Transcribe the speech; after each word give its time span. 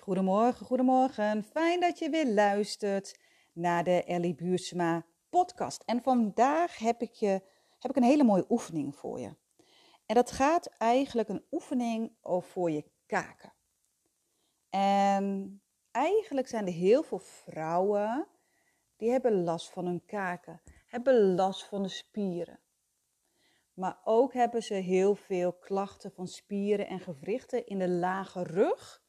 Goedemorgen, 0.00 0.66
goedemorgen. 0.66 1.44
Fijn 1.44 1.80
dat 1.80 1.98
je 1.98 2.10
weer 2.10 2.26
luistert 2.26 3.18
naar 3.52 3.84
de 3.84 4.04
Ellie 4.04 4.34
Buursma 4.34 5.06
podcast. 5.30 5.82
En 5.82 6.02
vandaag 6.02 6.78
heb 6.78 7.02
ik, 7.02 7.12
je, 7.12 7.42
heb 7.78 7.90
ik 7.90 7.96
een 7.96 8.02
hele 8.02 8.24
mooie 8.24 8.44
oefening 8.48 8.96
voor 8.96 9.20
je. 9.20 9.36
En 10.06 10.14
dat 10.14 10.30
gaat 10.30 10.66
eigenlijk 10.66 11.28
een 11.28 11.44
oefening 11.50 12.12
voor 12.22 12.70
je 12.70 12.84
kaken. 13.06 13.52
En 14.70 15.60
eigenlijk 15.90 16.48
zijn 16.48 16.66
er 16.66 16.72
heel 16.72 17.02
veel 17.02 17.18
vrouwen 17.18 18.26
die 18.96 19.10
hebben 19.10 19.44
last 19.44 19.70
van 19.70 19.86
hun 19.86 20.04
kaken, 20.04 20.62
hebben 20.86 21.34
last 21.34 21.64
van 21.64 21.82
de 21.82 21.88
spieren. 21.88 22.60
Maar 23.74 24.00
ook 24.04 24.32
hebben 24.32 24.62
ze 24.62 24.74
heel 24.74 25.14
veel 25.14 25.52
klachten 25.52 26.12
van 26.12 26.26
spieren 26.26 26.86
en 26.86 27.00
gewrichten 27.00 27.66
in 27.66 27.78
de 27.78 27.88
lage 27.88 28.42
rug 28.42 29.08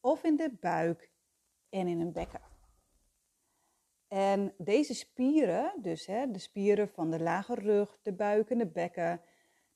of 0.00 0.24
in 0.24 0.36
de 0.36 0.56
buik 0.60 1.10
en 1.68 1.86
in 1.86 2.00
een 2.00 2.12
bekken. 2.12 2.40
En 4.08 4.54
deze 4.58 4.94
spieren, 4.94 5.72
dus 5.82 6.06
hè, 6.06 6.30
de 6.30 6.38
spieren 6.38 6.88
van 6.88 7.10
de 7.10 7.20
lage 7.20 7.54
rug, 7.54 7.98
de 8.02 8.12
buik 8.12 8.50
en 8.50 8.58
de 8.58 8.66
bekken, 8.66 9.22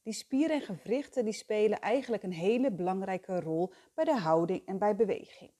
die 0.02 0.12
spieren 0.12 0.56
en 0.56 0.62
gewrichten 0.62 1.24
die 1.24 1.32
spelen 1.32 1.80
eigenlijk 1.80 2.22
een 2.22 2.32
hele 2.32 2.72
belangrijke 2.72 3.40
rol 3.40 3.72
bij 3.94 4.04
de 4.04 4.18
houding 4.18 4.66
en 4.66 4.78
bij 4.78 4.96
beweging. 4.96 5.52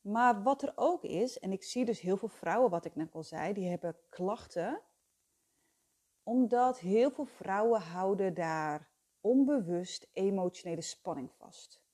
Maar 0.00 0.42
wat 0.42 0.62
er 0.62 0.72
ook 0.74 1.02
is, 1.02 1.38
en 1.38 1.52
ik 1.52 1.62
zie 1.62 1.84
dus 1.84 2.00
heel 2.00 2.16
veel 2.16 2.28
vrouwen, 2.28 2.70
wat 2.70 2.84
ik 2.84 2.94
net 2.94 3.14
al 3.14 3.22
zei, 3.22 3.52
die 3.52 3.68
hebben 3.68 3.96
klachten, 4.08 4.82
omdat 6.22 6.78
heel 6.78 7.10
veel 7.10 7.26
vrouwen 7.26 7.80
houden 7.80 8.34
daar 8.34 8.90
onbewust 9.20 10.08
emotionele 10.12 10.82
spanning 10.82 11.32
vast 11.32 11.86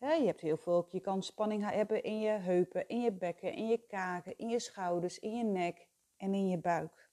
je 0.00 0.26
hebt 0.26 0.40
heel 0.40 0.56
veel, 0.56 0.88
je 0.90 1.00
kan 1.00 1.22
spanning 1.22 1.70
hebben 1.70 2.02
in 2.02 2.20
je 2.20 2.30
heupen, 2.30 2.88
in 2.88 3.00
je 3.00 3.12
bekken, 3.12 3.52
in 3.52 3.68
je 3.68 3.78
kaken, 3.78 4.38
in 4.38 4.48
je 4.48 4.58
schouders, 4.58 5.18
in 5.18 5.36
je 5.36 5.44
nek 5.44 5.86
en 6.16 6.34
in 6.34 6.48
je 6.48 6.58
buik. 6.58 7.08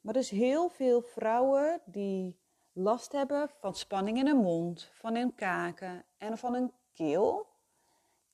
Maar 0.00 0.14
dus 0.14 0.30
heel 0.30 0.68
veel 0.68 1.00
vrouwen 1.00 1.80
die 1.84 2.38
last 2.72 3.12
hebben 3.12 3.48
van 3.60 3.74
spanning 3.74 4.18
in 4.18 4.26
hun 4.26 4.36
mond, 4.36 4.90
van 4.92 5.14
hun 5.14 5.34
kaken 5.34 6.04
en 6.18 6.38
van 6.38 6.54
hun 6.54 6.72
keel, 6.92 7.46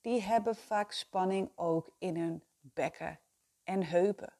die 0.01 0.21
hebben 0.21 0.55
vaak 0.55 0.91
spanning 0.91 1.51
ook 1.55 1.95
in 1.97 2.17
hun 2.17 2.43
bekken 2.59 3.19
en 3.63 3.83
heupen. 3.83 4.33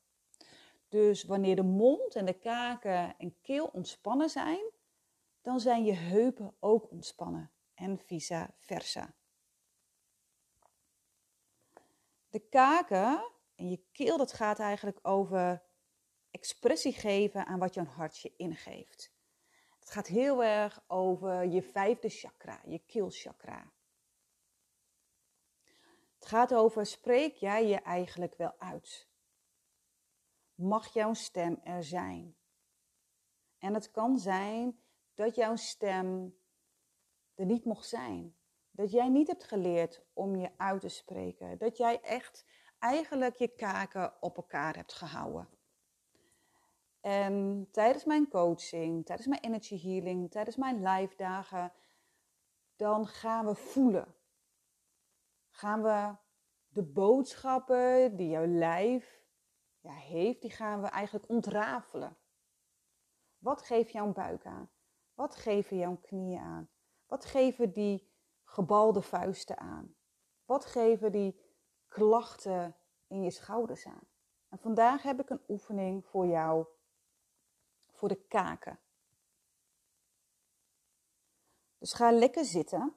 Dus 0.89 1.23
wanneer 1.23 1.55
de 1.55 1.63
mond 1.63 2.15
en 2.15 2.25
de 2.25 2.39
kaken 2.39 3.17
en 3.17 3.35
keel 3.41 3.65
ontspannen 3.65 4.29
zijn, 4.29 4.71
dan 5.41 5.59
zijn 5.59 5.83
je 5.83 5.93
heupen 5.93 6.55
ook 6.59 6.91
ontspannen 6.91 7.49
en 7.75 7.99
vice 7.99 8.49
versa. 8.59 9.13
De 12.29 12.39
kaken 12.39 13.31
en 13.55 13.69
je 13.69 13.83
keel, 13.91 14.17
dat 14.17 14.33
gaat 14.33 14.59
eigenlijk 14.59 14.99
over 15.01 15.63
expressie 16.31 16.93
geven 16.93 17.45
aan 17.45 17.59
wat 17.59 17.73
je 17.73 17.83
hart 17.83 18.17
je 18.17 18.33
ingeeft. 18.37 19.13
Het 19.79 19.89
gaat 19.89 20.07
heel 20.07 20.43
erg 20.43 20.83
over 20.87 21.45
je 21.45 21.61
vijfde 21.61 22.09
chakra, 22.09 22.61
je 22.65 22.79
keelchakra. 22.79 23.71
Het 26.15 26.25
gaat 26.25 26.53
over, 26.53 26.85
spreek 26.85 27.35
jij 27.35 27.67
je 27.67 27.75
eigenlijk 27.75 28.35
wel 28.35 28.53
uit? 28.57 29.07
Mag 30.55 30.93
jouw 30.93 31.13
stem 31.13 31.59
er 31.63 31.83
zijn? 31.83 32.35
En 33.57 33.73
het 33.73 33.91
kan 33.91 34.19
zijn 34.19 34.79
dat 35.13 35.35
jouw 35.35 35.55
stem 35.55 36.37
er 37.35 37.45
niet 37.45 37.65
mocht 37.65 37.87
zijn. 37.87 38.35
Dat 38.71 38.91
jij 38.91 39.09
niet 39.09 39.27
hebt 39.27 39.43
geleerd 39.43 40.05
om 40.13 40.35
je 40.35 40.49
uit 40.57 40.81
te 40.81 40.89
spreken. 40.89 41.57
Dat 41.57 41.77
jij 41.77 42.01
echt 42.01 42.45
eigenlijk 42.79 43.35
je 43.35 43.47
kaken 43.47 44.21
op 44.21 44.37
elkaar 44.37 44.75
hebt 44.75 44.93
gehouden. 44.93 45.49
En 47.01 47.67
tijdens 47.71 48.05
mijn 48.05 48.27
coaching, 48.27 49.05
tijdens 49.05 49.27
mijn 49.27 49.41
energy 49.41 49.81
healing, 49.81 50.31
tijdens 50.31 50.55
mijn 50.55 50.87
live 50.87 51.15
dagen, 51.15 51.73
dan 52.75 53.07
gaan 53.07 53.45
we 53.45 53.55
voelen. 53.55 54.15
Gaan 55.49 55.81
we 55.81 56.15
de 56.67 56.83
boodschappen 56.83 58.15
die 58.15 58.29
jouw 58.29 58.45
lijf 58.45 59.23
heeft, 59.81 60.41
die 60.41 60.51
gaan 60.51 60.81
we 60.81 60.87
eigenlijk 60.87 61.29
ontrafelen. 61.29 62.17
Wat 63.37 63.61
geeft 63.61 63.91
jouw 63.91 64.11
buik 64.11 64.45
aan? 64.45 64.69
Wat 65.13 65.35
geven 65.35 65.77
jouw 65.77 65.95
knieën 65.95 66.39
aan? 66.39 66.69
Wat 67.07 67.25
geven 67.25 67.71
die 67.71 68.11
gebalde 68.43 69.01
vuisten 69.01 69.57
aan? 69.57 69.95
Wat 70.45 70.65
geven 70.65 71.11
die 71.11 71.39
klachten 71.87 72.75
in 73.07 73.23
je 73.23 73.31
schouders 73.31 73.85
aan? 73.85 74.07
En 74.49 74.57
vandaag 74.59 75.01
heb 75.01 75.19
ik 75.19 75.29
een 75.29 75.43
oefening 75.47 76.05
voor 76.05 76.25
jou 76.25 76.65
voor 77.91 78.09
de 78.09 78.25
kaken. 78.27 78.79
Dus 81.77 81.93
ga 81.93 82.11
lekker 82.11 82.45
zitten. 82.45 82.95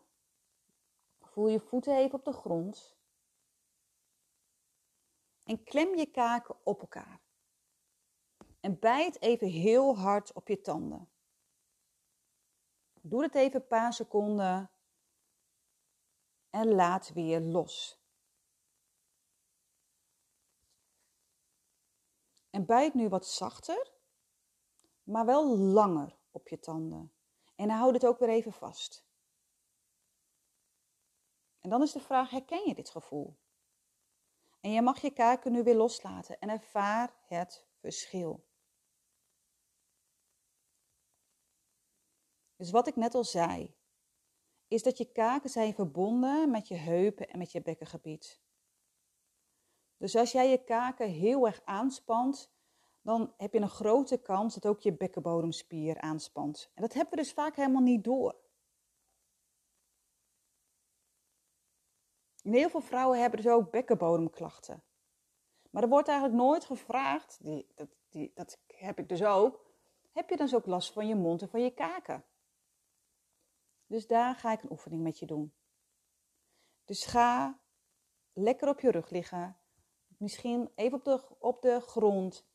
Voel 1.20 1.48
je 1.48 1.60
voeten 1.60 1.96
even 1.96 2.18
op 2.18 2.24
de 2.24 2.32
grond. 2.32 2.96
En 5.44 5.62
klem 5.64 5.94
je 5.94 6.06
kaken 6.06 6.56
op 6.64 6.80
elkaar. 6.80 7.20
En 8.60 8.78
bijt 8.78 9.20
even 9.20 9.48
heel 9.48 9.96
hard 9.96 10.32
op 10.32 10.48
je 10.48 10.60
tanden. 10.60 11.08
Doe 13.08 13.22
het 13.22 13.34
even 13.34 13.60
een 13.60 13.66
paar 13.66 13.92
seconden 13.92 14.70
en 16.50 16.74
laat 16.74 17.12
weer 17.12 17.40
los. 17.40 18.02
En 22.50 22.66
bijt 22.66 22.94
nu 22.94 23.08
wat 23.08 23.26
zachter, 23.26 23.92
maar 25.02 25.26
wel 25.26 25.56
langer 25.56 26.16
op 26.30 26.48
je 26.48 26.58
tanden. 26.58 27.12
En 27.54 27.70
houd 27.70 27.94
het 27.94 28.06
ook 28.06 28.18
weer 28.18 28.28
even 28.28 28.52
vast. 28.52 29.06
En 31.60 31.70
dan 31.70 31.82
is 31.82 31.92
de 31.92 32.00
vraag: 32.00 32.30
herken 32.30 32.68
je 32.68 32.74
dit 32.74 32.90
gevoel? 32.90 33.36
En 34.60 34.70
je 34.70 34.82
mag 34.82 35.00
je 35.00 35.10
kaken 35.10 35.52
nu 35.52 35.62
weer 35.62 35.76
loslaten 35.76 36.38
en 36.38 36.48
ervaar 36.48 37.16
het 37.26 37.66
verschil. 37.80 38.47
Dus 42.58 42.70
wat 42.70 42.86
ik 42.86 42.96
net 42.96 43.14
al 43.14 43.24
zei, 43.24 43.74
is 44.68 44.82
dat 44.82 44.98
je 44.98 45.12
kaken 45.12 45.50
zijn 45.50 45.74
verbonden 45.74 46.50
met 46.50 46.68
je 46.68 46.74
heupen 46.74 47.28
en 47.28 47.38
met 47.38 47.52
je 47.52 47.62
bekkengebied. 47.62 48.40
Dus 49.96 50.16
als 50.16 50.32
jij 50.32 50.50
je 50.50 50.64
kaken 50.64 51.08
heel 51.08 51.46
erg 51.46 51.60
aanspant, 51.64 52.50
dan 53.02 53.34
heb 53.36 53.52
je 53.52 53.60
een 53.60 53.68
grote 53.68 54.16
kans 54.16 54.54
dat 54.54 54.66
ook 54.66 54.80
je 54.80 54.92
bekkenbodemspier 54.92 56.00
aanspant. 56.00 56.70
En 56.74 56.82
dat 56.82 56.92
hebben 56.92 57.10
we 57.10 57.22
dus 57.22 57.32
vaak 57.32 57.56
helemaal 57.56 57.82
niet 57.82 58.04
door. 58.04 58.36
En 62.42 62.52
heel 62.52 62.70
veel 62.70 62.80
vrouwen 62.80 63.20
hebben 63.20 63.42
dus 63.42 63.52
ook 63.52 63.70
bekkenbodemklachten. 63.70 64.82
Maar 65.70 65.82
er 65.82 65.88
wordt 65.88 66.08
eigenlijk 66.08 66.38
nooit 66.38 66.64
gevraagd, 66.64 67.38
die, 67.42 67.66
dat, 67.74 67.88
die, 68.08 68.32
dat 68.34 68.58
heb 68.66 68.98
ik 68.98 69.08
dus 69.08 69.24
ook, 69.24 69.64
heb 70.12 70.30
je 70.30 70.36
dan 70.36 70.46
dus 70.46 70.54
ook 70.54 70.66
last 70.66 70.92
van 70.92 71.06
je 71.08 71.14
mond 71.14 71.42
en 71.42 71.48
van 71.48 71.62
je 71.62 71.70
kaken? 71.70 72.24
Dus 73.88 74.06
daar 74.06 74.34
ga 74.34 74.52
ik 74.52 74.62
een 74.62 74.70
oefening 74.70 75.02
met 75.02 75.18
je 75.18 75.26
doen. 75.26 75.54
Dus 76.84 77.04
ga 77.04 77.60
lekker 78.32 78.68
op 78.68 78.80
je 78.80 78.90
rug 78.90 79.10
liggen. 79.10 79.58
Misschien 80.16 80.70
even 80.74 80.98
op 80.98 81.04
de, 81.04 81.36
op 81.38 81.62
de 81.62 81.80
grond, 81.80 82.46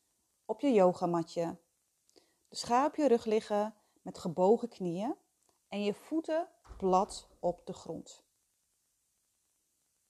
op 0.44 0.60
je 0.60 0.72
yogamatje. 0.72 1.58
Dus 2.48 2.62
ga 2.62 2.86
op 2.86 2.96
je 2.96 3.08
rug 3.08 3.24
liggen 3.24 3.74
met 4.02 4.18
gebogen 4.18 4.68
knieën 4.68 5.14
en 5.68 5.82
je 5.82 5.94
voeten 5.94 6.48
plat 6.76 7.28
op 7.40 7.66
de 7.66 7.72
grond. 7.72 8.24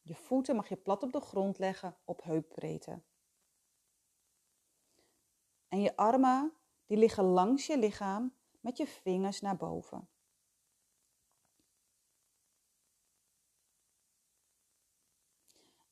Je 0.02 0.14
voeten 0.14 0.56
mag 0.56 0.68
je 0.68 0.76
plat 0.76 1.02
op 1.02 1.12
de 1.12 1.20
grond 1.20 1.58
leggen 1.58 1.96
op 2.04 2.22
heupbreedte. 2.22 3.02
En 5.68 5.80
je 5.80 5.96
armen 5.96 6.52
die 6.86 6.96
liggen 6.96 7.24
langs 7.24 7.66
je 7.66 7.78
lichaam 7.78 8.34
met 8.60 8.76
je 8.76 8.86
vingers 8.86 9.40
naar 9.40 9.56
boven. 9.56 10.08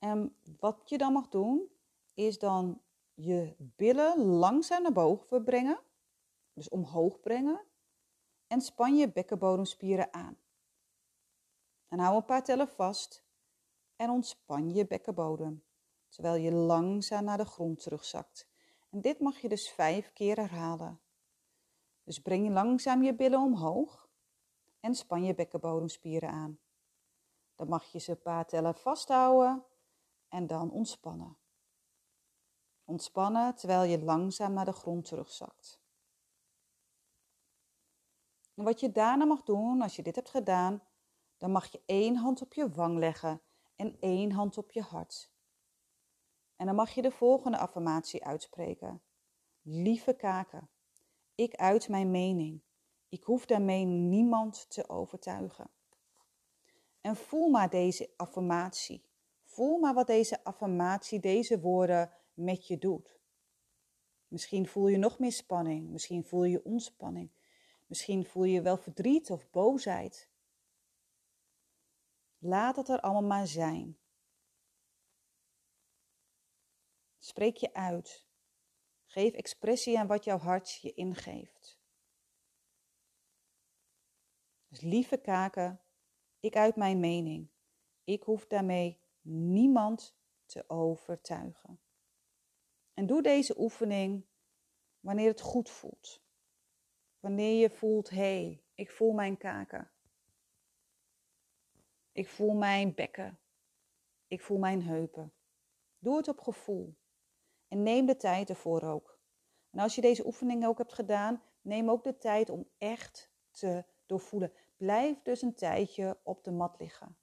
En 0.03 0.37
wat 0.59 0.83
je 0.85 0.99
dan 0.99 1.13
mag 1.13 1.29
doen, 1.29 1.71
is 2.15 2.39
dan 2.39 2.83
je 3.15 3.55
billen 3.59 4.19
langzaam 4.19 4.83
naar 4.83 4.93
boven 4.93 5.45
brengen. 5.45 5.81
Dus 6.53 6.69
omhoog 6.69 7.21
brengen. 7.21 7.65
En 8.47 8.61
span 8.61 8.97
je 8.97 9.13
bekkenbodemspieren 9.13 10.13
aan. 10.13 10.39
En 11.89 11.99
hou 11.99 12.17
een 12.17 12.25
paar 12.25 12.45
tellen 12.45 12.69
vast. 12.69 13.25
En 13.97 14.11
ontspan 14.11 14.75
je 14.75 14.87
bekkenbodem. 14.87 15.65
Terwijl 16.09 16.35
je 16.35 16.53
langzaam 16.53 17.25
naar 17.25 17.39
de 17.39 17.45
grond 17.45 17.83
terugzakt. 17.83 18.49
En 18.91 19.01
dit 19.01 19.21
mag 19.21 19.39
je 19.39 19.49
dus 19.49 19.71
vijf 19.71 20.13
keer 20.13 20.37
herhalen. 20.37 21.01
Dus 22.05 22.19
breng 22.19 22.45
je 22.45 22.53
langzaam 22.53 23.03
je 23.03 23.15
billen 23.15 23.41
omhoog. 23.41 24.11
en 24.81 24.95
span 24.95 25.25
je 25.25 25.35
bekkenbodemspieren 25.35 26.29
aan. 26.29 26.59
Dan 27.55 27.69
mag 27.69 27.85
je 27.85 27.99
ze 27.99 28.11
een 28.11 28.23
paar 28.23 28.47
tellen 28.47 28.75
vasthouden 28.75 29.71
en 30.33 30.47
dan 30.47 30.71
ontspannen. 30.71 31.37
Ontspannen 32.85 33.55
terwijl 33.55 33.83
je 33.83 34.03
langzaam 34.03 34.53
naar 34.53 34.65
de 34.65 34.73
grond 34.73 35.05
terugzakt. 35.05 35.81
En 38.55 38.65
wat 38.65 38.81
je 38.81 38.93
daarna 38.93 39.25
mag 39.25 39.43
doen, 39.43 39.83
als 39.83 39.97
je 39.97 40.03
dit 40.03 40.15
hebt 40.15 40.31
gedaan, 40.31 40.83
dan 41.37 41.51
mag 41.51 41.73
je 41.73 41.83
één 41.87 42.17
hand 42.17 42.43
op 42.43 42.55
je 42.55 42.71
wang 42.71 42.99
leggen 42.99 43.43
en 43.77 43.97
één 44.01 44.33
hand 44.33 44.59
op 44.59 44.73
je 44.73 44.83
hart. 44.83 45.33
En 46.57 46.67
dan 46.67 46.75
mag 46.75 46.91
je 46.91 47.03
de 47.03 47.11
volgende 47.11 47.59
affirmatie 47.59 48.25
uitspreken. 48.25 49.03
Lieve 49.63 50.13
kaken, 50.13 50.71
ik 51.35 51.55
uit 51.55 51.89
mijn 51.89 52.11
mening. 52.11 52.63
Ik 53.09 53.23
hoef 53.23 53.47
daarmee 53.47 53.85
niemand 53.85 54.71
te 54.71 54.89
overtuigen. 54.89 55.71
En 57.01 57.17
voel 57.17 57.49
maar 57.49 57.71
deze 57.71 58.11
affirmatie. 58.17 59.11
Voel 59.53 59.79
maar 59.79 59.95
wat 59.95 60.07
deze 60.07 60.45
affirmatie, 60.45 61.21
deze 61.21 61.61
woorden 61.61 62.13
met 62.35 62.67
je 62.67 62.79
doet. 62.79 63.21
Misschien 64.29 64.67
voel 64.67 64.89
je 64.89 64.97
nog 64.97 65.19
meer 65.19 65.33
spanning, 65.33 65.91
misschien 65.91 66.25
voel 66.25 66.45
je 66.45 66.65
ontspanning, 66.65 67.31
misschien 67.87 68.25
voel 68.25 68.45
je 68.45 68.63
wel 68.63 68.77
verdriet 68.77 69.31
of 69.31 69.51
boosheid. 69.51 70.31
Laat 72.39 72.77
het 72.77 72.89
er 72.89 73.01
allemaal 73.01 73.39
maar 73.39 73.47
zijn. 73.47 73.99
Spreek 77.19 77.57
je 77.57 77.75
uit. 77.75 78.27
Geef 79.07 79.33
expressie 79.33 79.99
aan 79.99 80.07
wat 80.07 80.25
jouw 80.25 80.39
hart 80.39 80.75
je 80.75 80.95
ingeeft. 80.95 81.79
Dus 84.69 84.81
lieve 84.81 85.17
kaken, 85.17 85.81
ik 86.41 86.57
uit 86.57 86.77
mijn 86.77 87.01
mening. 87.01 87.49
Ik 88.05 88.23
hoef 88.23 88.47
daarmee 88.47 89.02
niemand 89.23 90.17
te 90.47 90.65
overtuigen. 90.67 91.81
En 92.95 93.07
doe 93.07 93.23
deze 93.23 93.61
oefening 93.61 94.27
wanneer 95.01 95.29
het 95.29 95.41
goed 95.41 95.71
voelt. 95.71 96.23
Wanneer 97.21 97.61
je 97.61 97.71
voelt, 97.71 98.11
hé, 98.11 98.17
hey, 98.17 98.65
ik 98.75 98.91
voel 98.91 99.13
mijn 99.13 99.37
kaken. 99.37 99.91
Ik 102.13 102.29
voel 102.29 102.55
mijn 102.55 102.95
bekken. 102.95 103.39
Ik 104.27 104.41
voel 104.41 104.59
mijn 104.59 104.83
heupen. 104.83 105.33
Doe 105.99 106.17
het 106.17 106.29
op 106.29 106.41
gevoel. 106.41 106.97
En 107.69 107.83
neem 107.83 108.07
de 108.07 108.17
tijd 108.17 108.49
ervoor 108.49 108.83
ook. 108.83 109.21
En 109.71 109.79
als 109.79 109.95
je 109.95 110.01
deze 110.01 110.27
oefening 110.27 110.67
ook 110.67 110.79
hebt 110.79 110.93
gedaan, 110.93 111.43
neem 111.61 111.91
ook 111.91 112.03
de 112.03 112.19
tijd 112.19 112.51
om 112.51 112.69
echt 112.79 113.33
te 113.51 113.85
doorvoelen. 114.07 114.53
Blijf 114.77 115.23
dus 115.23 115.43
een 115.43 115.55
tijdje 115.55 116.21
op 116.23 116.45
de 116.45 116.51
mat 116.51 116.79
liggen. 116.79 117.17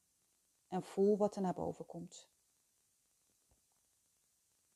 En 0.69 0.83
voel 0.83 1.18
wat 1.18 1.36
er 1.36 1.42
naar 1.42 1.54
boven 1.54 1.86
komt. 1.86 2.30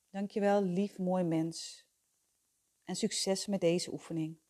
Dankjewel, 0.10 0.62
lief 0.64 0.98
mooi 0.98 1.24
mens. 1.24 1.86
En 2.84 2.96
succes 2.96 3.46
met 3.48 3.62
deze 3.62 3.92
oefening. 3.92 4.43